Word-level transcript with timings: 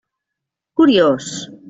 Curiós. 0.75 1.27